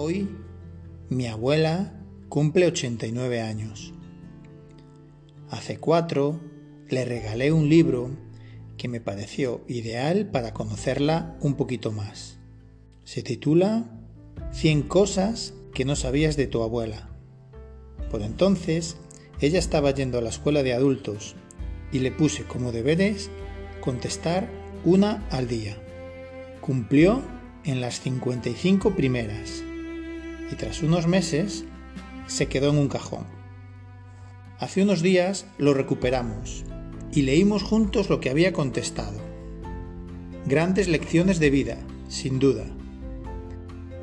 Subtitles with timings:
[0.00, 0.28] Hoy
[1.08, 1.92] mi abuela
[2.28, 3.92] cumple 89 años.
[5.50, 6.38] Hace cuatro
[6.88, 8.10] le regalé un libro
[8.76, 12.38] que me pareció ideal para conocerla un poquito más.
[13.02, 13.90] Se titula
[14.52, 17.10] 100 cosas que no sabías de tu abuela.
[18.08, 18.98] Por entonces,
[19.40, 21.34] ella estaba yendo a la escuela de adultos
[21.90, 23.30] y le puse como deberes
[23.80, 24.48] contestar
[24.84, 25.76] una al día.
[26.60, 27.20] Cumplió
[27.64, 29.64] en las 55 primeras
[30.50, 31.64] y tras unos meses
[32.26, 33.26] se quedó en un cajón.
[34.58, 36.64] Hace unos días lo recuperamos
[37.12, 39.18] y leímos juntos lo que había contestado.
[40.46, 42.64] Grandes lecciones de vida, sin duda.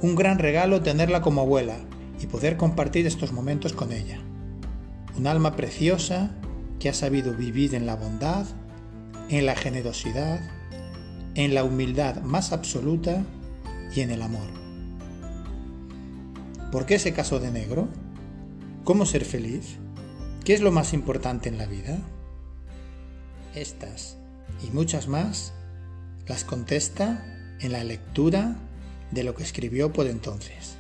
[0.02, 1.78] Un gran regalo tenerla como abuela
[2.22, 4.20] y poder compartir estos momentos con ella.
[5.18, 6.36] Un alma preciosa
[6.80, 8.46] que ha sabido vivir en la bondad,
[9.30, 10.40] en la generosidad,
[11.36, 13.24] en la humildad más absoluta
[13.96, 14.65] y en el amor.
[16.76, 17.88] ¿Por qué se casó de negro?
[18.84, 19.78] ¿Cómo ser feliz?
[20.44, 22.00] ¿Qué es lo más importante en la vida?
[23.54, 24.18] Estas
[24.62, 25.54] y muchas más
[26.28, 27.24] las contesta
[27.62, 28.58] en la lectura
[29.12, 30.76] de lo que escribió por entonces.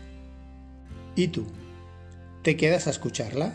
[1.16, 1.45] ¿Y tú?
[2.41, 3.53] ¿Te quedas a escucharla?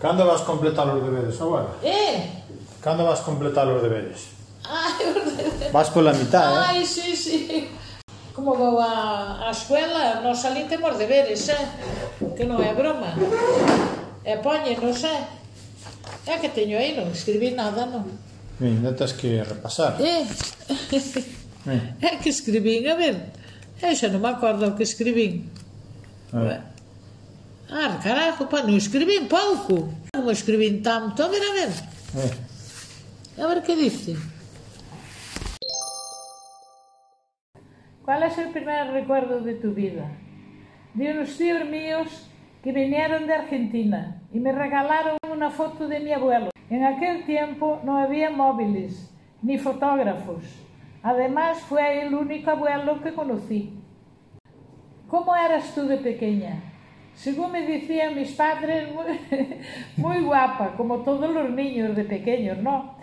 [0.00, 1.70] ¿Cuándo vas a completar los deberes, abuela?
[1.82, 2.44] Eh?
[2.80, 4.41] ¿Cuándo vas a completar los deberes?
[5.72, 6.64] Vas pola mitad, eh?
[6.68, 7.68] Ai, sí, sí.
[8.34, 11.64] Como vou a, a escuela, nós ali temos deberes, eh?
[12.36, 13.16] Que non é broma.
[14.20, 15.24] E poñenos, eh?
[16.28, 18.04] É que teño aí, non escribí nada, non?
[18.60, 19.96] Mi, non tens que repasar.
[19.96, 20.28] Eh?
[20.28, 21.80] eh.
[22.04, 23.32] É que escribín, a ver.
[23.80, 25.48] Eu xa non me acordo o que escribín.
[26.36, 26.60] Eh.
[27.72, 29.88] Ah, carajo, pa, non escribín pouco.
[30.12, 31.72] Como escribín tanto, a ver, a ver.
[32.20, 33.40] Eh.
[33.40, 34.31] A ver que dice.
[38.12, 40.04] ¿Cuál es el primer recuerdo de tu vida?
[40.92, 42.30] De unos tíos míos
[42.62, 46.50] que vinieron de Argentina y me regalaron una foto de mi abuelo.
[46.68, 50.44] En aquel tiempo no había móviles ni fotógrafos.
[51.02, 53.72] Además fue el único abuelo que conocí.
[55.08, 56.62] ¿Cómo eras tú de pequeña?
[57.14, 59.06] Según me decían mis padres, muy,
[59.96, 62.94] muy guapa, como todos los niños de pequeños, ¿no?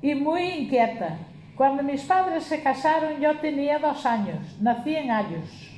[0.00, 1.18] Y muy inquieta.
[1.56, 5.70] Cuando mis padres se casaron yo tenía dos años, nací en Ayos.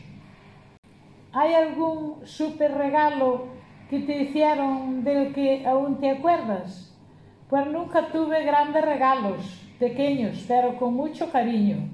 [1.34, 3.48] ¿Hay algún super regalo
[3.90, 6.96] que te hicieron del que aún te acuerdas?
[7.50, 11.88] Pues nunca tuve grandes regalos, pequeños, pero con mucho cariño.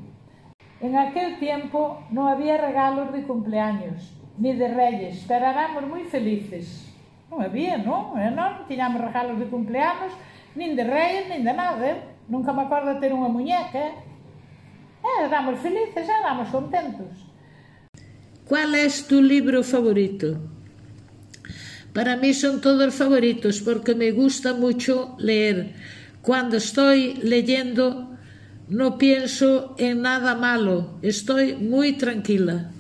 [0.81, 6.89] En aquel tiempo no había regalos de cumpleaños, ni de reyes, pero éramos muy felices.
[7.33, 8.13] Non había, non?
[8.21, 10.13] E non tiñamos regalos de cumpleanos,
[10.53, 12.12] nin de reyes, nin de nada.
[12.23, 12.29] Eh?
[12.29, 13.79] Nunca me acordo de ter unha muñeca.
[13.79, 13.95] eh?
[15.27, 17.11] Éramos felices, éramos contentos.
[18.47, 20.39] ¿Cuál es tu libro favorito?
[21.93, 25.75] Para mí son todos favoritos porque me gusta mucho leer.
[26.23, 28.17] Cuando estoy leyendo
[28.69, 32.71] no pienso en nada malo, estoy muy tranquila.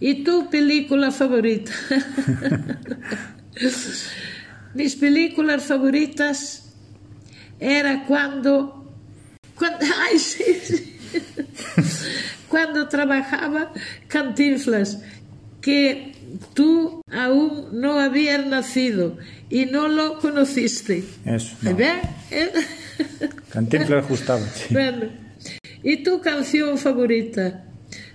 [0.00, 1.72] ¿Y tu película favorita?
[4.74, 6.63] Mis películas favoritas
[7.64, 8.92] era cuando,
[9.56, 9.78] cuando
[10.10, 10.96] ay, sí, sí.
[12.48, 13.72] cuando trabajaba
[14.06, 14.98] Cantinflas,
[15.60, 16.12] que
[16.52, 19.16] tú aún no habías nacido
[19.48, 21.04] y no lo conociste.
[21.24, 21.74] Eso, no.
[21.74, 21.92] ¿Ve?
[22.30, 22.52] ¿Eh?
[23.50, 24.66] Cantinflas gustaba, sí.
[24.70, 25.06] Bueno,
[25.82, 27.64] ¿y tu canción favorita?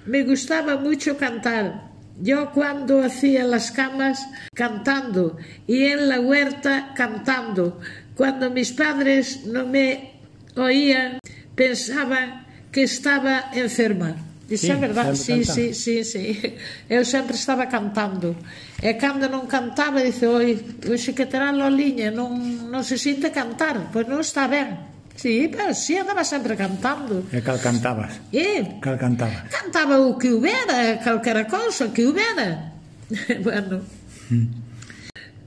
[0.06, 1.90] Me gustaba mucho cantar.
[2.22, 7.80] Yo cuando hacía las camas cantando y en la huerta cantando.
[8.19, 10.19] Cuando mis padres no me
[10.59, 11.24] oían,
[11.56, 14.12] pensaba que estaba enferma.
[14.50, 15.53] Isso sí, é verdade, sí, cantando.
[15.56, 16.56] sí, sí, sí.
[16.91, 18.35] Eu sempre estaba cantando.
[18.84, 23.88] E cando non cantaba, dice, oi, hoxe que terá Loliña, non, non se sinte cantar,
[23.88, 24.75] pois non está ben.
[25.15, 27.24] Sí, pero sí, andaba sempre cantando.
[27.31, 28.19] E cal cantabas?
[28.36, 28.83] E?
[28.83, 29.48] Cal cantabas?
[29.48, 32.75] Cantaba o que houbera, calquera cousa que houbera.
[33.48, 33.80] bueno.
[34.27, 34.68] Mm.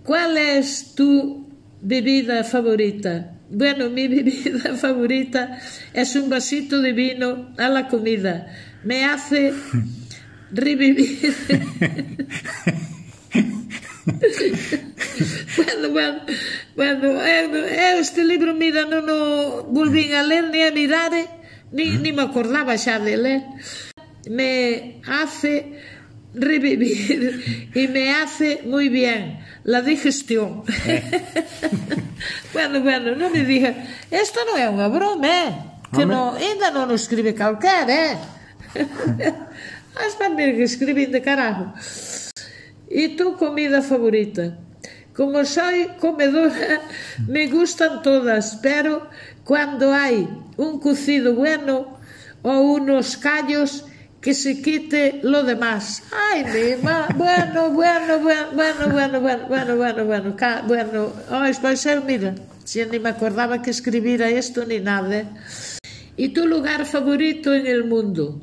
[0.09, 1.52] Qual és tu
[1.83, 3.35] bebida favorita?
[3.51, 5.61] Bueno, mi bebida favorita
[5.93, 8.47] es un vasito de vino a la comida.
[8.85, 9.53] Me hace
[10.51, 11.35] revivir.
[15.57, 16.21] bueno, bueno,
[16.77, 21.29] bueno, eu, eu este libro, mira, non o volvín a ler, ni a mirar, eh,
[21.73, 23.43] ni, ni me acordaba xa de ler.
[24.31, 25.79] Me hace
[26.35, 30.65] revivir y me hace muy bien la digestión.
[32.53, 33.75] bueno, bueno, non me diga,
[34.11, 35.51] esto non é unha broma, eh?
[35.93, 38.17] Que non, ainda non o escribe calquer, eh?
[40.03, 41.69] As maneiras que escribín de carajo.
[42.89, 44.57] E tu comida favorita?
[45.13, 46.81] Como soy comedora,
[47.29, 49.09] me gustan todas, pero
[49.45, 50.25] cuando hay
[50.57, 52.01] un cocido bueno
[52.41, 53.85] o unos callos,
[54.23, 56.03] que se quite lo demás.
[56.33, 61.43] Ay, mi ma, bueno, bueno, bueno, bueno, bueno, bueno, bueno, bueno, bueno, ca- bueno, oh,
[61.61, 62.35] pois eu, mira,
[62.65, 65.11] si ni me acordaba que escribira esto ni nada.
[65.21, 65.27] eh.
[66.17, 68.41] ¿Y tu lugar favorito en el mundo?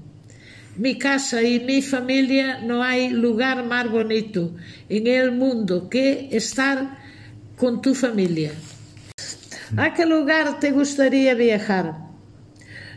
[0.75, 4.51] Mi casa y mi familia no hay lugar más bonito
[4.89, 6.97] en el mundo que estar
[7.57, 8.51] con tu familia.
[9.77, 11.95] ¿A qué lugar te gustaría viajar?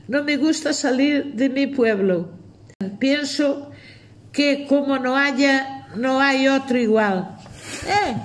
[0.09, 2.42] No me gusta salir de mi pueblo.
[2.99, 3.71] Pienso
[4.33, 7.37] que como no haya, no hay otro igual.
[7.87, 8.17] Eh,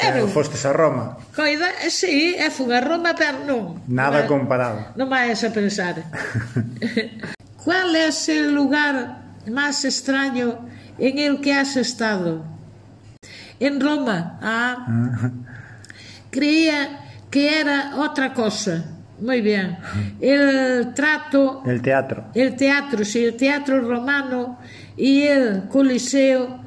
[0.00, 1.16] Claro, fostes a Roma.
[1.36, 3.78] coida, sí, é fun a Roma, pero non.
[3.86, 4.78] Nada non, comparado.
[4.98, 6.02] Non vais a pensar.
[7.62, 10.66] ¿Cuál es el lugar más extraño
[10.98, 12.42] en el que has estado?
[13.60, 14.38] En Roma.
[14.42, 15.30] Ah,
[16.30, 16.98] creía
[17.30, 18.91] que era otra cosa.
[19.22, 19.78] Muy bien.
[20.20, 22.24] El trato, El teatro.
[22.34, 24.58] el teatro, sí, el teatro romano
[24.96, 26.60] y el coliseo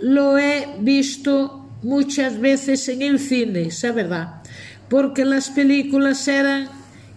[0.00, 4.42] lo he visto muchas veces en el cine, es verdad,
[4.88, 6.68] porque las películas eran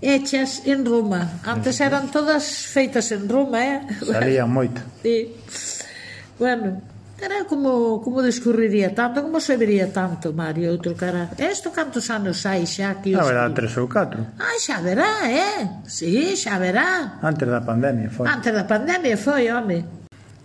[0.01, 1.39] hechas en Roma.
[1.43, 3.81] Antes eran todas feitas en Roma, ¿eh?
[4.09, 4.81] Salían moito.
[5.03, 5.33] Sí.
[6.39, 6.81] Bueno,
[7.15, 11.31] Era como, como descurriría tanto, como se vería tanto, Mario, outro cara.
[11.39, 13.15] Esto cantos anos hai xa que...
[13.15, 13.23] Os...
[13.23, 14.35] Haberá tres ou catro.
[14.35, 15.87] Ah, xa verá, eh?
[15.87, 17.23] Sí, xa verá.
[17.23, 18.27] Antes da pandemia foi.
[18.27, 19.87] Antes da pandemia foi, home.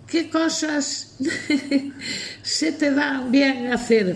[0.06, 1.18] Que cosas
[2.42, 4.14] se te dan bien hacer.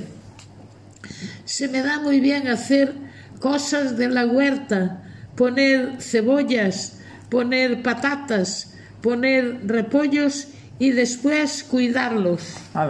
[1.42, 2.94] Se me dá moi bien hacer
[3.42, 5.02] cosas de la huerta,
[5.34, 12.42] poner cebollas, poner patatas, poner repollos y después cuidarlos.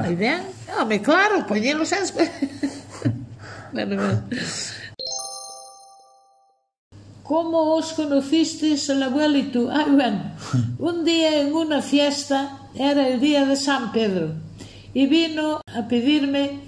[0.04, 0.42] ¿Muy bien?
[0.78, 2.30] Home, claro, poñelos e después...
[3.72, 4.22] bueno, bueno.
[7.22, 9.70] ¿Cómo os conocisteis el abuelo y tú?
[9.70, 10.32] Ay, bueno,
[10.78, 14.34] un día en una fiesta, era el día de San Pedro,
[14.92, 16.60] y vino a pedirme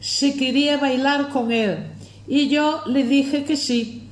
[0.00, 1.90] si quería bailar con él.
[2.28, 4.08] Y yo le dije que sí.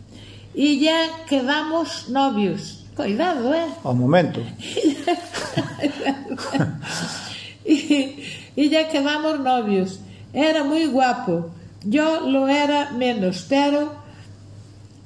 [0.55, 2.85] Y ya quedamos novios.
[2.97, 3.67] Cuidado, ¿eh?
[3.83, 4.41] Ao momento.
[7.64, 8.25] y,
[8.56, 10.00] y ya quedamos novios.
[10.32, 11.50] Era muy guapo.
[11.84, 14.04] Yo lo era menos, pero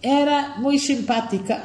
[0.01, 1.63] era muy simpática.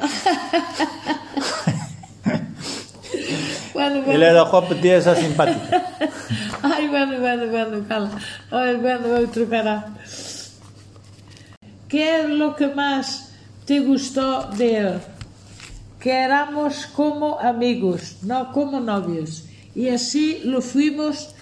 [3.72, 4.12] bueno, bueno.
[4.12, 5.82] Ele era guapo, tía esa simpática.
[6.62, 8.10] Ai, bueno, bueno, bueno, cala.
[8.50, 9.94] Ai, bueno, outro cara.
[11.88, 13.30] ¿Qué es lo que más
[13.66, 15.00] te gustó de él?
[16.00, 19.44] Que éramos como amigos, no como novios.
[19.74, 21.34] Y así lo fuimos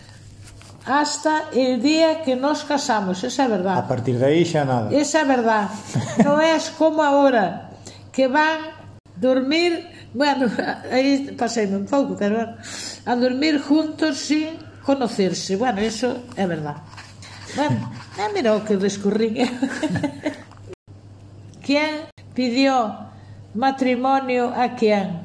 [0.85, 3.89] hasta el día que nos casamos, esa es A verdad.
[3.89, 4.91] partir de aí xa nada.
[4.91, 5.69] Esa es verdad.
[6.25, 7.71] No es como ahora,
[8.11, 8.75] que van a
[9.17, 10.47] dormir, bueno,
[10.91, 12.57] ahí paséme un pouco, pero bueno,
[13.07, 15.57] a dormir juntos sin conocerse.
[15.57, 16.77] Bueno, eso es verdad.
[17.55, 19.39] Bueno, eh, mira que descurrí.
[21.65, 22.97] ¿Quién pidió
[23.55, 25.21] matrimonio a quién?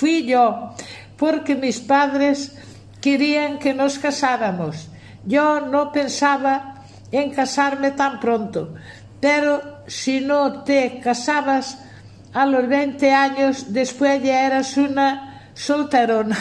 [0.00, 0.72] Fui yo,
[1.18, 2.56] porque mis padres
[3.02, 4.88] querían que nos casáramos.
[5.26, 8.72] Yo no pensaba en casarme tan pronto,
[9.20, 11.84] pero si no te casabas
[12.32, 16.38] a los 20 años, después ya eras una solterona.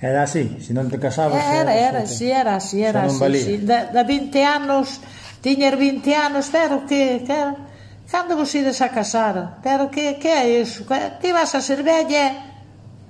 [0.00, 1.42] Era así, se non te casabas...
[1.42, 3.42] Era, era, si era, si era, non si, valía.
[3.42, 3.66] si.
[3.66, 5.02] Da, da 20 anos,
[5.42, 7.34] tiñas 20 anos, pero que, que
[8.06, 9.58] cando vos ides a casar?
[9.58, 10.86] Pero que, que é iso?
[10.86, 12.54] Que, vas a ser vella?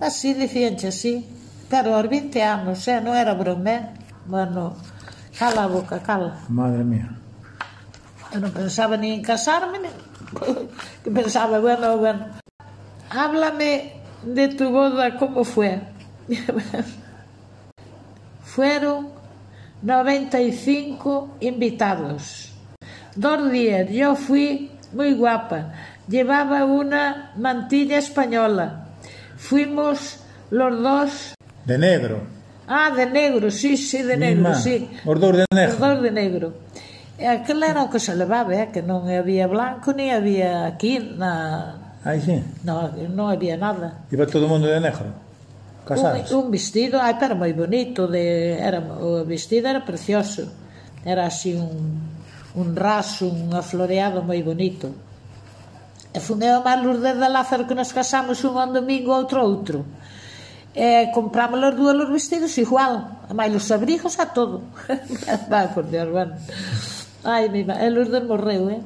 [0.01, 1.25] Así dicíanche así.
[1.69, 3.83] Pero aos 20 anos, eh, non era broma, eh?
[4.27, 4.79] Bueno,
[5.35, 6.39] cala a boca, cala.
[6.47, 7.11] Madre mía.
[8.31, 9.91] Eu non pensaba ni en casarme, ni...
[11.11, 12.39] pensaba, bueno, bueno.
[13.11, 15.83] Háblame de tu boda, ¿cómo fue?
[18.43, 19.11] Fueron
[19.83, 22.55] 95 invitados.
[23.15, 25.75] Dos días, yo fui muy guapa.
[26.07, 28.86] Llevaba una mantilla española.
[29.47, 30.19] Fuimos
[30.51, 31.35] los dos...
[31.65, 32.19] De negro.
[32.67, 34.55] Ah, de negro, sí, sí, de negro, Mima.
[34.59, 34.91] sí.
[35.07, 35.75] Os dous de negro.
[35.75, 36.49] Os dous de negro.
[37.17, 40.99] E aquel era o que se levaba, eh, que non había blanco, ni había aquí
[41.01, 41.95] na...
[42.05, 42.43] Aí sí?
[42.67, 44.05] No, non había nada.
[44.13, 45.15] Iba todo o mundo de negro?
[45.87, 46.29] Casadas?
[46.35, 50.51] Un, un vestido, ai, pero moi bonito, de, era, o vestido era precioso.
[51.07, 52.03] Era así un,
[52.59, 54.91] un raso, un afloreado moi bonito.
[56.17, 59.85] E fun eu máis Lourdes de Lázaro que nos casamos un an domingo, outro outro.
[60.73, 64.65] E compramos os dúas os vestidos igual, a máis os abrigos a todo.
[65.53, 66.33] Vai, por Dios, bueno.
[67.21, 68.81] Ai, mi e Lourdes morreu, eh?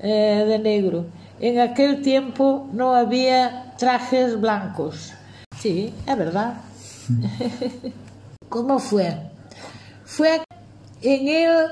[0.00, 0.48] eh?
[0.48, 1.12] De negro.
[1.36, 5.12] En aquel tiempo non había trajes blancos.
[5.60, 6.56] Sí, é verdad.
[8.48, 9.12] Como fue?
[10.08, 10.40] Fue
[11.04, 11.68] en el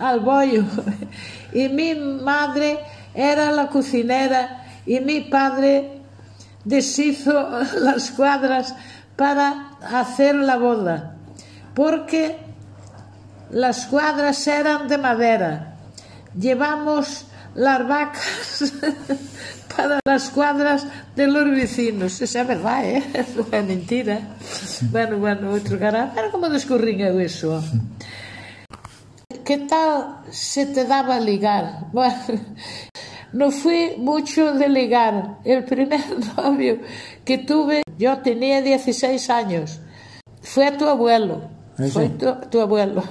[0.00, 0.64] alboyo
[1.52, 6.00] y mi madre era la cocinera y mi padre
[6.64, 7.32] deshizo
[7.80, 8.74] las cuadras
[9.16, 11.16] para hacer la boda,
[11.74, 12.36] porque
[13.50, 15.76] las cuadras eran de madera.
[16.36, 18.72] Llevamos las vacas
[19.76, 22.20] para las cuadras de los vecinos.
[22.20, 23.24] Eso é verdade, eh?
[23.38, 24.18] non é mentira.
[24.90, 27.62] Bueno, bueno, outro cara, pero como descurrín eu iso?
[29.44, 31.92] Que tal se te daba ligar?
[31.92, 32.42] Bueno,
[33.34, 35.38] no fui mucho de ligar.
[35.44, 36.00] El primer
[36.36, 36.78] novio
[37.24, 39.80] que tuve, yo tenía 16 años.
[40.40, 41.42] Fue a tu abuelo.
[41.76, 43.02] ¿Ah, Fue tu, tu abuelo.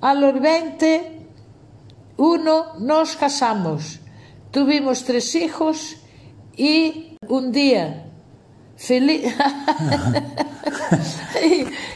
[0.00, 1.26] A los 20,
[2.16, 4.00] uno nos casamos.
[4.50, 5.96] Tuvimos tres hijos
[6.56, 8.06] y un día
[8.76, 9.32] feliz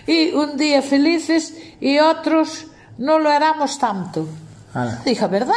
[0.06, 2.66] y, y un día felices y otros
[2.98, 4.28] no lo éramos tanto.
[4.74, 5.00] Ala.
[5.04, 5.54] Dije, ¿verdad?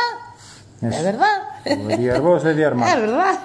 [0.81, 1.37] Es verdad.
[1.97, 3.01] Día vos e Es hermano.
[3.01, 3.39] verdad.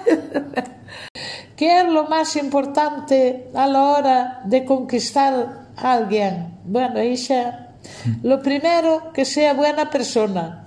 [1.57, 6.59] ¿Qué es lo más importante a la hora de conquistar a alguien?
[6.65, 7.69] Bueno, Isha,
[8.23, 10.59] lo primero, que sea buena persona.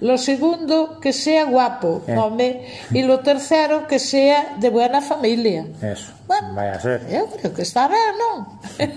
[0.00, 2.16] Lo segundo, que sea guapo, Eh.
[2.16, 2.66] home.
[2.90, 5.64] Y lo tercero, que sea de buena familia.
[5.80, 6.12] Eso.
[6.26, 6.54] Bueno.
[6.54, 7.06] Vai a ser.
[7.08, 8.58] Eu creo que está ben, non?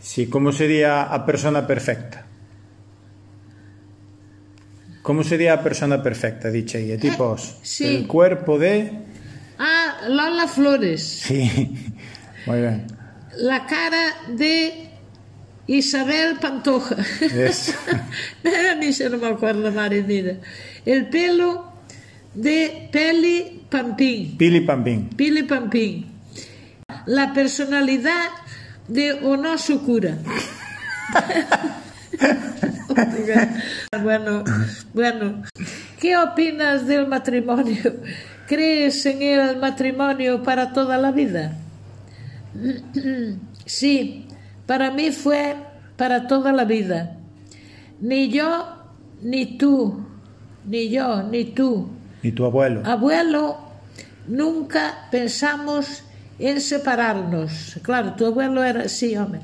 [0.00, 2.24] Sí, como sería a persona perfecta?
[5.06, 6.90] Como sería a persona perfecta, diche aí?
[6.90, 7.86] E tipos, sí.
[7.86, 8.90] el cuerpo de...
[9.54, 10.98] Ah, Lola Flores.
[11.22, 11.46] Sí,
[12.42, 12.90] moi ben.
[13.38, 14.90] La cara de
[15.70, 16.98] Isabel Pantoja.
[17.22, 17.70] Es.
[18.82, 19.70] Ni se no me acuerdo.
[19.70, 21.70] El pelo
[22.34, 24.36] de Peli Pampín.
[24.36, 25.10] Pili Pampín.
[25.14, 26.18] Pili Pampín.
[27.06, 28.26] La personalidad
[28.88, 30.18] de Onoso Cura.
[34.02, 34.44] bueno,
[34.94, 35.42] bueno.
[36.00, 37.96] ¿Qué opinas del matrimonio?
[38.46, 41.56] ¿Crees en el matrimonio para toda la vida?
[43.66, 44.28] Sí,
[44.64, 45.56] para mí fue
[45.96, 47.16] para toda la vida.
[48.00, 48.68] Ni yo,
[49.22, 50.06] ni tú,
[50.64, 51.88] ni yo, ni tú,
[52.22, 52.82] E tu abuelo.
[52.86, 53.58] abuelo,
[54.28, 56.04] nunca pensamos
[56.38, 57.76] en separarnos.
[57.82, 59.40] Claro, tu abuelo era así, hombre.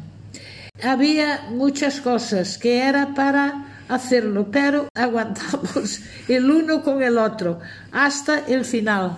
[0.82, 7.60] Había muchas cosas que era para hacerlo, pero aguantamos el uno con el otro
[7.92, 9.16] hasta el final.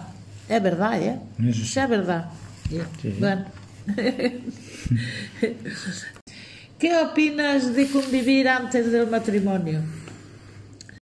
[0.48, 1.18] Es verdad, ¿eh?
[1.52, 1.78] Sí.
[1.78, 2.26] es verdad.
[2.68, 3.14] Sí.
[3.18, 3.46] Bueno.
[6.78, 9.80] ¿Qué opinas de convivir antes del matrimonio?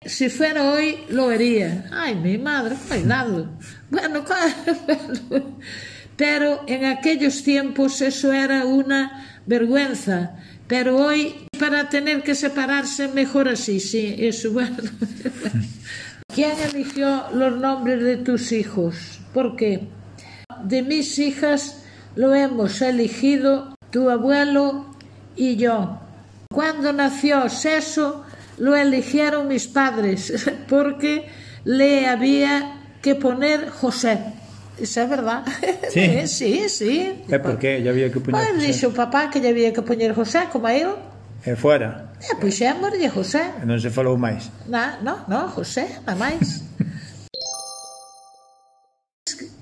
[0.05, 1.89] Si fuera hoy, lo haría.
[1.91, 3.49] Ay, mi madre, cuidado.
[3.89, 4.23] Bueno,
[4.87, 5.57] bueno,
[6.15, 10.35] pero en aquellos tiempos eso era una vergüenza.
[10.67, 14.77] Pero hoy, para tener que separarse, mejor así, sí, eso, bueno.
[16.33, 19.19] ¿Quién eligió los nombres de tus hijos?
[19.33, 19.87] ¿Por qué?
[20.63, 21.83] De mis hijas
[22.15, 24.95] lo hemos elegido tu abuelo
[25.35, 25.99] y yo.
[26.51, 28.23] Cuando nació Seso,
[28.57, 30.33] lo eligieron mis padres
[30.69, 31.27] porque
[31.65, 34.19] le había que poner José.
[34.79, 35.45] Iso é verdad.
[35.89, 37.23] Sí, eh, sí, sí.
[37.29, 39.81] É porque lle había que poñer Pois ah, dixo o papá que lle había que
[39.81, 40.97] poñer José, como eu.
[41.45, 42.13] E fora.
[42.17, 42.73] E eh, pois é,
[43.09, 43.53] José.
[43.61, 44.49] E non se falou máis.
[44.65, 46.65] Na, no, no, José, nada máis.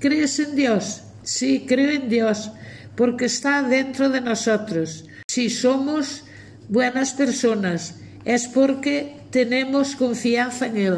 [0.02, 1.04] Crees en Dios?
[1.22, 2.52] Sí, creo en Dios,
[2.96, 5.06] porque está dentro de nosotros.
[5.28, 6.24] Si somos
[6.68, 10.98] buenas personas, es porque tenemos confianza en Él.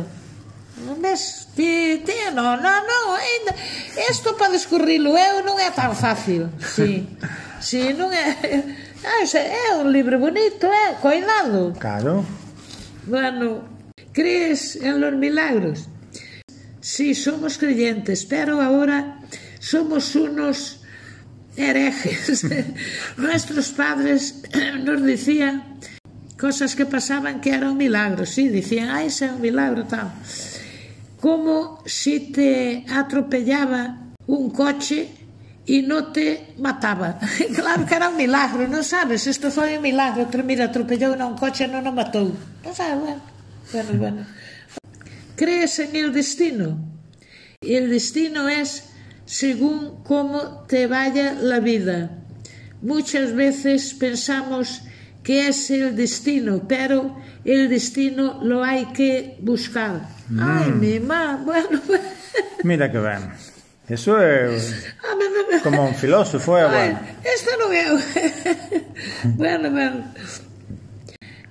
[0.75, 3.53] Ves, ti, ti, non, non, non, ainda,
[4.10, 6.50] isto para descurrilo eu non é tan fácil.
[6.58, 7.06] Si,
[7.62, 8.34] si, non é...
[9.06, 11.75] Ah, é un libro bonito, é, coidado.
[11.77, 12.25] Claro.
[13.06, 13.68] Bueno,
[14.13, 15.86] crees en los milagros.
[16.80, 19.20] Si, somos creyentes, pero ahora
[19.60, 20.82] somos unos
[21.56, 22.46] herejes.
[23.18, 24.42] Nuestros padres
[24.84, 25.80] nos decían
[26.39, 28.30] cosas que pasaban que eran milagros.
[28.30, 30.12] Sí, decían, ay, ese es un milagro, tal.
[31.24, 35.08] Como si te atropellaba un coche
[35.63, 37.15] e non te mataba.
[37.56, 39.24] claro que era un milagro, non sabes?
[39.24, 40.27] Isto foi un milagro.
[40.27, 42.27] Pero mira, atropellou un coche e non o matou.
[42.68, 43.24] Non sabes, bueno.
[43.72, 44.22] Bueno, bueno.
[45.39, 46.75] ¿Crees en el destino?
[47.63, 48.92] El destino es
[49.24, 52.20] según cómo te vaya la vida.
[52.84, 54.84] Muchas veces pensamos
[55.24, 57.15] que es el destino, pero
[57.46, 60.03] el destino lo hay que buscar.
[60.34, 60.40] Mm.
[60.42, 61.80] Ay, mi mamá, bueno.
[62.63, 63.32] Mira que ben.
[63.88, 64.50] Eso é
[65.04, 67.00] ah, como un filósofo, é bueno.
[67.22, 67.86] Isto non é...
[69.38, 70.10] bueno, bueno.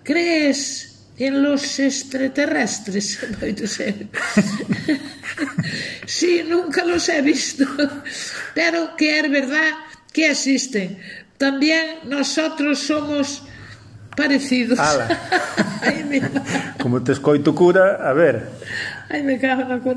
[0.03, 3.23] Crees en los extraterrestres?
[3.41, 4.09] Moito serio.
[6.07, 7.65] sí, nunca los he visto,
[8.55, 9.71] pero que es verdad
[10.13, 10.99] que existen.
[11.39, 13.47] También nosotros somos
[14.17, 14.79] parecidos.
[15.83, 16.23] Ay,
[16.81, 18.49] Como te escoito cura, a ver.
[19.09, 19.97] Ai, me cago na con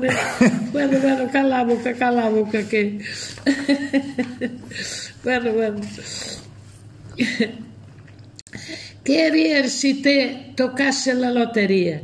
[0.72, 3.00] Bueno, bueno, cala a boca, cala a boca, que...
[5.24, 5.80] bueno, bueno.
[9.04, 12.02] ¿Qué harías si te tocase la lotería?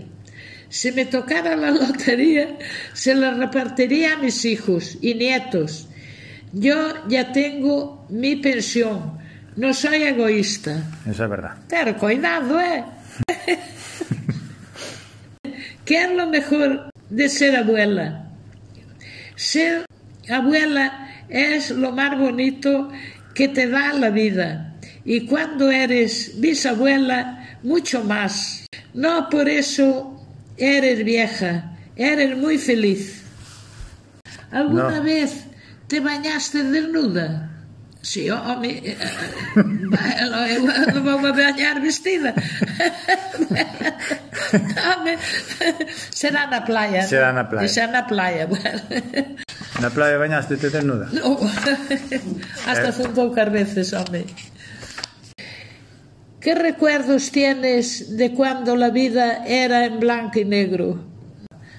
[0.68, 2.56] Si me tocara la lotería,
[2.94, 5.88] se la repartiría a mis hijos y nietos.
[6.52, 9.21] Yo ya tengo mi pensión.
[9.56, 10.82] No soy egoísta.
[11.06, 11.56] Eso es verdad.
[11.68, 12.84] Pero cuidado, ¿eh?
[15.84, 18.30] ¿Qué es lo mejor de ser abuela?
[19.36, 19.84] Ser
[20.30, 22.90] abuela es lo más bonito
[23.34, 24.74] que te da la vida.
[25.04, 28.66] Y cuando eres bisabuela, mucho más.
[28.94, 30.24] No por eso
[30.56, 33.22] eres vieja, eres muy feliz.
[34.50, 35.02] ¿Alguna no.
[35.02, 35.44] vez
[35.88, 37.51] te bañaste desnuda?
[38.02, 38.82] Sí, home,
[39.54, 42.34] eu vou bañar vestida.
[44.52, 45.16] home,
[46.10, 47.06] será na playa.
[47.06, 47.68] Será na playa.
[47.68, 48.82] Será na playa, bueno.
[49.80, 51.06] Na playa bañaste te desnuda?
[51.12, 51.38] No.
[52.66, 52.92] Hasta eh.
[52.92, 54.26] son poucas veces, home.
[56.40, 60.98] Que recuerdos tienes de cuando la vida era en blanco y negro?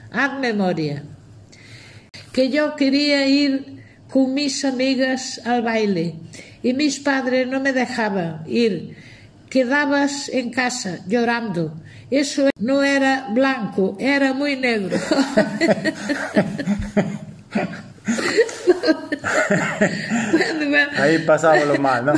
[0.09, 1.03] Haz memoria.
[2.31, 3.82] Que yo quería ir
[4.13, 6.13] con mis amigas al baile
[6.61, 8.95] y mis padres no me dejaban ir.
[9.49, 11.73] Quedabas en casa llorando.
[12.11, 14.95] Eso no era blanco, era muy negro.
[20.31, 20.91] bueno, bueno.
[20.99, 22.13] Ahí pasaba lo mal, ¿no?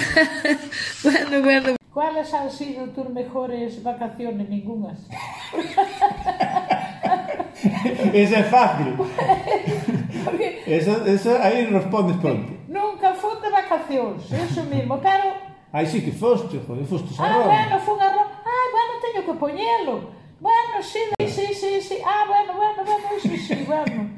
[1.04, 1.78] bueno, bueno.
[1.94, 4.50] ¿Cuáles han sido tus mejores vacaciones?
[4.50, 5.00] Ningunas.
[8.12, 8.96] Eso es fácil.
[10.68, 12.54] eso, eso aí respondes pronto.
[12.68, 15.34] Nunca fui de vacacións, eso mismo, pero...
[15.72, 17.44] Aí sí que foste, joder, foste a Roma.
[17.44, 18.42] Ah, bueno, fui a Roma.
[18.46, 20.12] Ah, bueno, teño que poñelo.
[20.40, 21.98] Bueno, sí, sí, sí, sí.
[22.06, 24.10] Ah, bueno, bueno, bueno, sí, sí, bueno.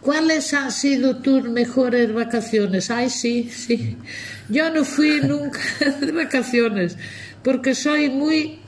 [0.00, 2.90] ¿Cuáles han sido tus mejores vacaciones?
[2.90, 3.98] Ay, sí, sí.
[4.48, 5.60] Yo no fui nunca
[6.00, 6.96] de vacaciones
[7.42, 8.60] porque soy muy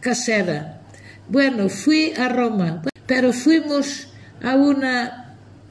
[0.00, 0.80] casera.
[1.28, 4.08] Bueno, fui a Roma, pero fuimos
[4.42, 5.23] a una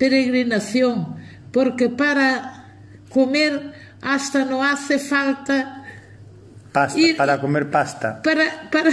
[0.03, 1.15] peregrinación
[1.53, 2.67] porque para
[3.07, 5.79] comer hasta no hace falta
[6.73, 8.21] Pasta, ir, para comer pasta.
[8.21, 8.91] Para, para,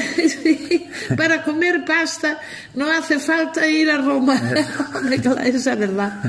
[1.17, 2.39] para comer pasta
[2.77, 4.37] no hace falta ir a Roma.
[5.45, 6.23] Esa es verdad.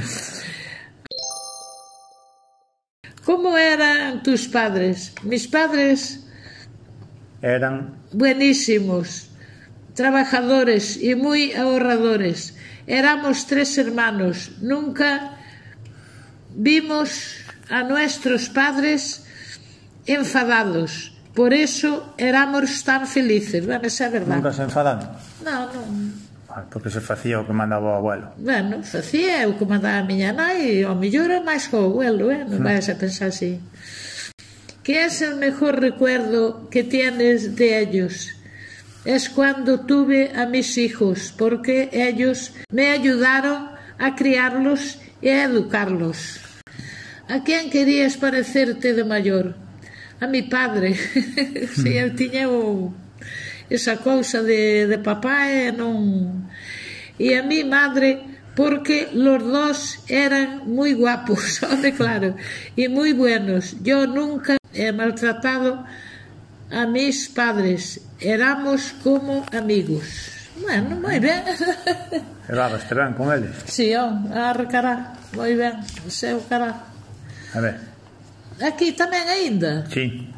[3.24, 5.13] ¿Cómo eran tus padres?
[5.22, 6.26] Mis padres
[7.44, 9.30] eran buenísimos,
[9.94, 12.56] trabajadores y muy ahorradores.
[12.91, 15.39] Éramos tres hermanos, nunca
[16.54, 19.23] vimos a nuestros padres
[20.06, 21.15] enfadados.
[21.34, 23.65] Por eso éramos tan felices.
[23.65, 24.43] Bueno, esa é verdade.
[24.43, 24.99] Nunca se enfadan?
[25.39, 25.88] Non, non.
[26.51, 28.36] Ah, porque se facía o que mandaba o abuelo.
[28.36, 32.27] Bueno, facía o que mandaba a miña nai, o mellor é máis que o abuelo,
[32.27, 32.43] eh?
[32.43, 33.63] non vais a pensar así.
[34.84, 38.40] Que é o mellor recuerdo que tienes de ellos?
[39.05, 46.39] Es cuando tuve a mis hijos, porque ellos me ayudaron a criarlos y a educarlos.
[47.27, 49.55] ¿A quién querías parecerte de mayor?
[50.21, 50.93] a mi padre.
[51.75, 52.93] si eu tiña o,
[53.69, 56.47] esa cousa de, papá e non...
[57.17, 58.21] E a mi madre
[58.55, 61.61] porque los dos eran muy guapos,
[61.97, 62.35] claro,
[62.75, 63.77] y muy buenos.
[63.81, 65.85] Yo nunca he maltratado
[66.71, 70.31] a mis padres, éramos como amigos.
[70.62, 71.43] Bueno, moi ben.
[72.49, 73.55] Levabaste ben con eles?
[73.65, 76.88] Si, sí, on, arcará, moi ben, o seu cará.
[77.53, 77.75] A ver.
[78.62, 79.84] Aquí tamén aínda?
[79.91, 80.07] Si.
[80.07, 80.31] Sí.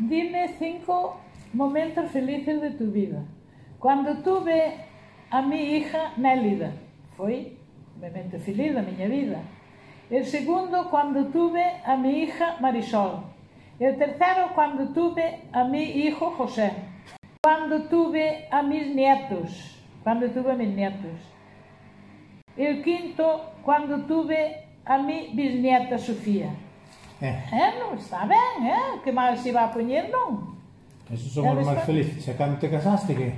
[0.00, 1.20] Dime cinco
[1.52, 3.20] momentos felices de tu vida.
[3.82, 4.88] Cando tuve
[5.30, 6.72] a mi hija Nélida,
[7.16, 7.58] foi
[7.96, 9.40] obviamente feliz da miña vida.
[10.10, 13.29] el segundo, cando tuve a mi hija Marisol,
[13.80, 16.70] E o terceiro, cuando tuve a mi hijo José.
[17.42, 19.80] Cuando tuve a mis nietos.
[20.04, 21.16] Cuando tuve a mis nietos.
[22.58, 26.52] E o quinto, cuando tuve a mi bisnieta Sofía.
[27.22, 27.40] Eh.
[27.52, 29.00] Eh, non está ben, eh?
[29.00, 30.60] Que mal se va a poñer, non?
[31.08, 32.20] Esos son os máis felices.
[32.20, 33.32] Se cando te casaste, que?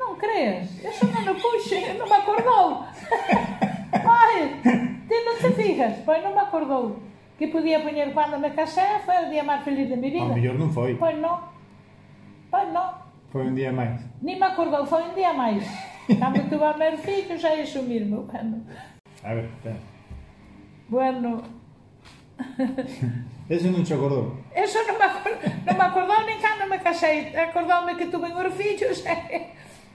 [0.00, 0.72] Non crees?
[0.80, 2.88] Eso non o puxe, non me acordou.
[3.92, 4.56] Ai,
[5.04, 6.96] ti non te fijas, pois non me acordou
[7.44, 10.24] que podía poñer cando me casé, foi o día máis feliz de mi vida.
[10.24, 10.96] O mellor non foi.
[10.96, 11.36] Pois non.
[12.48, 12.88] Pois non.
[13.28, 14.00] Foi un día máis.
[14.24, 15.60] Ni me acordou, foi un día máis.
[16.08, 18.24] Cando tuve a meus fillos, é iso mesmo.
[18.24, 18.64] Bueno.
[19.20, 19.76] A ver, espera.
[20.88, 21.44] Bueno.
[23.52, 24.40] Eso non te acordou?
[24.56, 25.36] Eso non me, acordou,
[25.68, 27.28] non me acordou nin cando me casei.
[27.36, 29.04] Acordoume que tuve os fillos.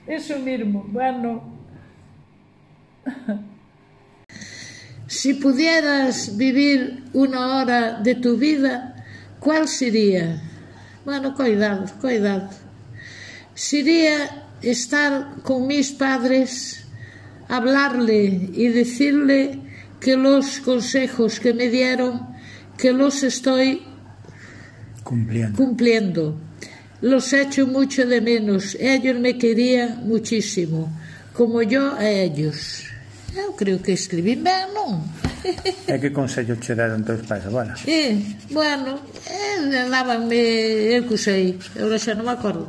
[0.06, 0.86] Eso mesmo.
[0.86, 1.58] Bueno.
[5.10, 8.94] Si pudieras vivir una hora de tu vida,
[9.40, 10.40] ¿cuál sería?
[11.04, 12.48] Bueno, cuidado, cuidado.
[13.52, 16.84] Sería estar con mis padres,
[17.48, 19.58] hablarle y decirle
[19.98, 22.28] que los consejos que me dieron,
[22.78, 23.82] que los estoy
[25.02, 25.56] Cumpliendo.
[25.56, 26.40] cumpliendo.
[27.00, 28.76] Los echo mucho de menos.
[28.78, 30.88] Ellos me querían muchísimo,
[31.32, 32.89] como yo a ellos.
[33.36, 35.06] Eu creo que escribín ben, non?
[35.86, 37.74] E que consello che deron teus pais, abuela?
[37.86, 38.14] E, eh,
[38.50, 42.66] bueno, eh, dábanme, eh, eu que sei, eu xa non me acordo.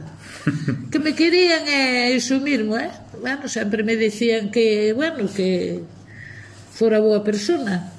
[0.89, 2.89] que me querían é eh, iso mismo, eh?
[3.19, 5.81] Bueno, sempre me dicían que, bueno, que
[6.73, 7.93] fora boa persona.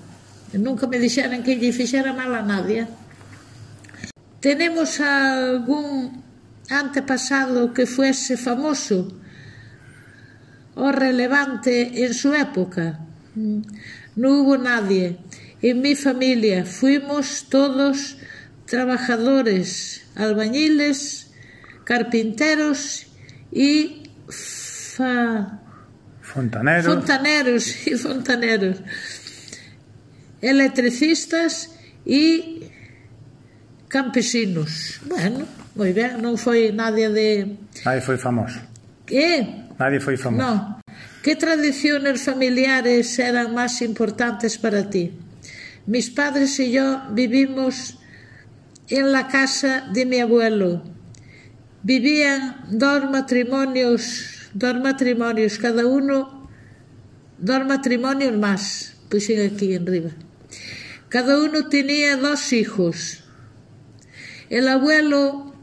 [0.53, 2.87] E nunca me dixeran que lle fixera mal a nadie.
[4.43, 6.23] Tenemos algún
[6.69, 9.22] antepasado que fuese famoso,
[10.75, 13.01] o relevante en su época.
[14.17, 15.17] No hubo nadie.
[15.63, 18.17] En mi familia fuimos todos
[18.67, 21.31] trabajadores, albañiles,
[21.85, 23.07] carpinteros
[23.51, 25.61] y fa...
[26.21, 26.87] fontaneros.
[26.87, 28.81] fontaneros y fontaneros,
[30.41, 31.71] electricistas
[32.07, 32.65] y
[33.89, 35.01] campesinos.
[35.05, 37.29] Bueno, moi ben, non foi nadie de...
[37.85, 38.59] Aí foi famoso.
[39.13, 40.43] Eh, Nadie foi famoso.
[40.43, 40.83] no.
[41.23, 45.13] ¿Qué tradiciones familiares eran más importantes para ti?
[45.87, 47.99] Mis padres y yo vivimos
[48.89, 50.83] en la casa de mi abuelo.
[51.85, 56.49] Vivían dos matrimonios, dos matrimonios, cada uno,
[57.39, 60.11] dos matrimonios más, puse aquí arriba.
[61.09, 63.23] Cada uno tenía dos hijos.
[64.51, 65.55] El abuelo,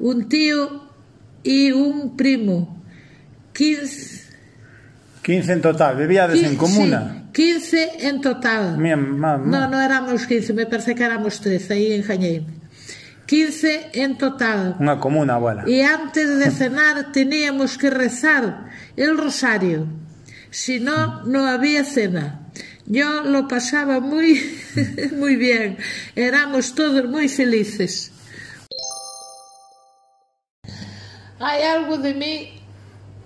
[0.00, 0.90] un tío
[1.42, 2.82] y un primo.
[3.58, 4.22] 15.
[5.22, 7.26] 15 en total, vivíades en comuna.
[7.26, 8.78] Sí, 15 en total.
[8.78, 9.44] Mía, má, má.
[9.44, 12.46] No, no éramos 15, me parece que éramos 13, aí engañeime.
[13.26, 14.78] 15 en total.
[14.78, 15.66] Unha comuna, abuela.
[15.66, 19.90] E antes de cenar teníamos que rezar el rosario.
[20.54, 22.46] Si no, no había cena.
[22.86, 24.38] Yo lo pasaba muy,
[25.18, 25.82] muy bien.
[26.14, 28.14] Éramos todos muy felices.
[31.42, 32.57] Hay algo de mí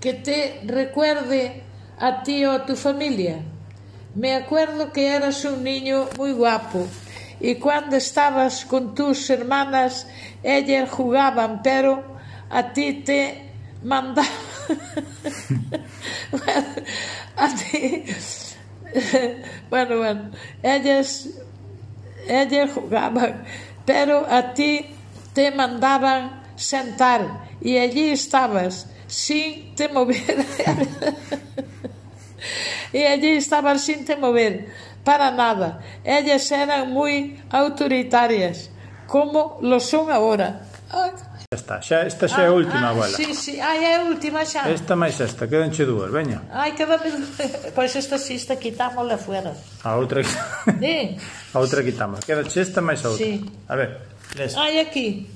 [0.03, 1.63] que te recuerde
[1.99, 3.39] a ti o a tu familia?
[4.15, 6.87] Me acuerdo que eras un niño muy guapo
[7.41, 10.07] y cuando estabas con tus hermanas,
[10.43, 12.03] ellas jugaban, pero
[12.51, 13.51] a ti te
[13.83, 14.31] mandaban.
[17.37, 18.05] a ti.
[19.71, 20.31] bueno, bueno,
[20.63, 21.29] ellas,
[22.29, 23.45] ellas jugaban,
[23.87, 24.87] pero a ti
[25.33, 30.17] te mandaban sentar y allí estabas sin te mover.
[32.93, 34.73] e allí estaban sin te mover,
[35.05, 35.81] para nada.
[36.03, 38.73] Ellas eran moi autoritarias,
[39.05, 40.65] como lo son agora.
[41.53, 43.13] Xa está, xa, esta xa é a última, ah, abuela.
[43.13, 44.65] Sí, sí, ah, ai, é a última xa.
[44.73, 46.41] Esta máis esta, quedanche dúas, veña.
[46.49, 47.13] Ai, quedame...
[47.77, 49.53] Pois esta si, esta quitámosla fuera.
[49.85, 50.25] A outra...
[50.25, 51.21] Sí.
[51.53, 52.25] a outra quitamos.
[52.25, 53.29] Quedache esta máis a outra.
[53.29, 53.45] Sí.
[53.69, 54.01] A ver,
[54.41, 54.57] les.
[54.57, 55.29] Ai, aquí.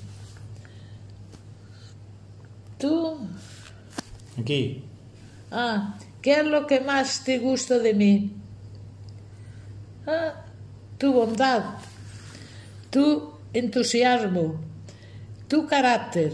[2.81, 3.21] Tú...
[4.38, 4.85] Aquí.
[5.51, 8.35] Ah, que é lo que máis te gusto de mí?
[10.07, 10.44] Ah,
[10.99, 11.79] tu bondad,
[12.90, 14.61] tu entusiasmo,
[15.49, 16.33] tu carácter.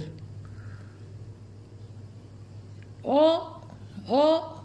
[3.03, 3.61] O,
[4.09, 4.65] o...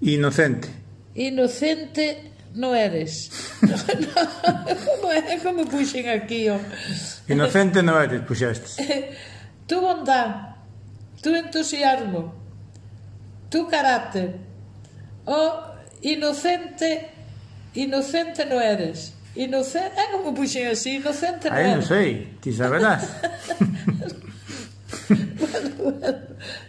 [0.00, 0.68] Inocente.
[1.14, 3.30] Inocente no eres.
[3.60, 6.58] como, é, como puxen aquí, ó.
[7.28, 8.76] Inocente no eres, puxestes.
[9.66, 10.56] tu bondad,
[11.22, 12.41] tu entusiasmo,
[13.52, 14.40] tu carácter.
[15.26, 15.52] Oh,
[16.00, 17.10] inocente,
[17.74, 19.12] inocente no eres.
[19.36, 21.76] Inocente, é como puxen así, inocente no Aí eres.
[21.76, 23.04] non sei, ti saberás.
[25.12, 26.08] bueno,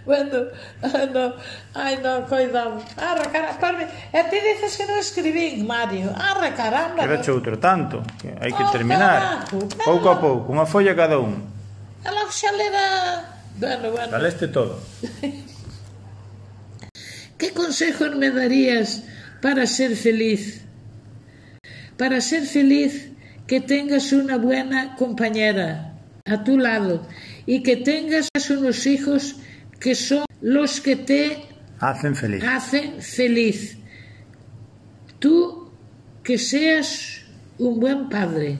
[0.04, 0.38] bueno,
[0.80, 1.26] bueno, no,
[1.76, 2.84] ai no, coidado.
[3.00, 6.12] Arra, caramba, parme, e ti dices que non escribín, Mario.
[6.16, 7.04] Arra, caramba.
[7.04, 9.48] Era outro tanto, que hai que oh, terminar.
[9.48, 11.48] Carajo, pouco a pouco, unha folla cada un.
[12.04, 12.84] Ela xa lera...
[13.56, 14.12] Bueno, bueno.
[14.12, 14.80] Daleste todo.
[17.38, 19.04] ¿Qué consejos me darías
[19.42, 20.62] para ser feliz?
[21.98, 23.10] Para ser feliz,
[23.48, 25.94] que tengas una buena compañera
[26.26, 27.08] a tu lado
[27.46, 29.36] y que tengas unos hijos
[29.80, 31.44] que son los que te
[31.80, 32.44] Hacen feliz.
[32.44, 33.78] hacen feliz.
[35.20, 35.70] Tú
[36.24, 37.22] que seas
[37.58, 38.58] un buen padre.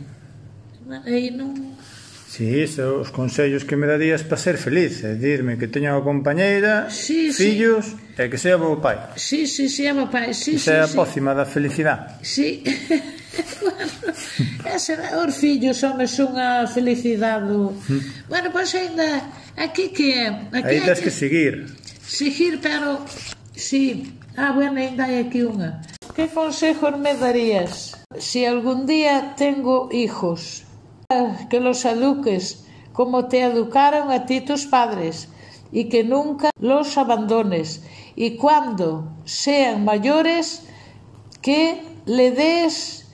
[1.06, 1.73] Aí non...
[2.34, 6.02] Si, so, os consellos que me darías para ser feliz, é dirme que teña unha
[6.02, 8.18] compañeira, sí, fillos sí.
[8.18, 9.14] e que sea bo pai.
[9.14, 10.98] Sí, sí, sea bo pai, sí, que sí, sea sí.
[10.98, 12.18] a pócima da felicidade.
[12.26, 12.66] Sí.
[13.62, 13.86] bueno,
[14.74, 17.54] ese, os fillos son unha felicidade.
[17.54, 18.02] Hmm.
[18.26, 21.70] Bueno, pois pues ainda aquí que aquí ainda que, que seguir.
[22.02, 23.06] Seguir, pero
[23.54, 24.10] sí.
[24.34, 25.86] Ah, bueno, ainda hai aquí unha.
[26.18, 30.63] Que consejos me darías si algún día tengo hijos?
[31.50, 35.28] Que los eduques como te educaron a ti tus padres
[35.72, 37.84] y que nunca los abandones.
[38.16, 40.62] Y cuando sean mayores,
[41.42, 43.06] que le des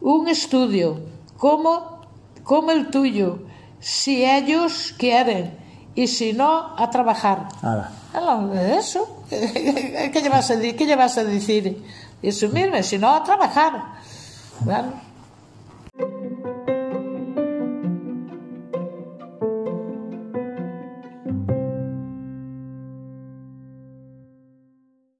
[0.00, 1.00] un estudio
[1.36, 2.00] como,
[2.44, 3.40] como el tuyo,
[3.80, 5.58] si ellos quieren,
[5.94, 7.48] y si no, a trabajar.
[8.14, 11.84] Aló, Eso, ¿qué llevas a, qué llevas a decir?
[12.22, 13.98] Eso mismo, si no, a trabajar.
[14.60, 14.92] Bueno,